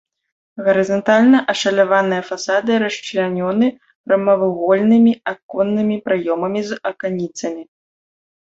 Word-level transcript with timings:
Гарызантальна 0.67 1.39
ашаляваныя 1.53 2.21
фасады 2.29 2.71
расчлянёны 2.85 3.67
прамавугольнымі 4.07 5.13
аконнымі 5.35 5.95
праёмамі 6.09 6.61
з 6.71 6.83
аканіцамі. 6.95 7.63